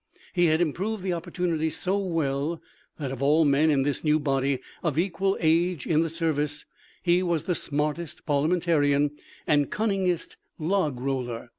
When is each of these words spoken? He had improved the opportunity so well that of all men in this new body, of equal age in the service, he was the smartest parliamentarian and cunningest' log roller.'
He 0.33 0.45
had 0.47 0.61
improved 0.61 1.03
the 1.03 1.13
opportunity 1.13 1.69
so 1.69 1.95
well 1.99 2.59
that 2.97 3.11
of 3.11 3.21
all 3.21 3.45
men 3.45 3.69
in 3.69 3.83
this 3.83 4.03
new 4.03 4.17
body, 4.19 4.57
of 4.81 4.97
equal 4.97 5.37
age 5.39 5.85
in 5.85 6.01
the 6.01 6.09
service, 6.09 6.65
he 7.03 7.21
was 7.21 7.43
the 7.43 7.53
smartest 7.53 8.25
parliamentarian 8.25 9.11
and 9.45 9.69
cunningest' 9.69 10.37
log 10.71 10.99
roller.' 10.99 11.49